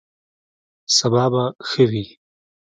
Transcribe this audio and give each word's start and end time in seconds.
سبا 0.97 1.23
به 1.33 1.43
ښه 1.67 1.83
وي 1.89 2.05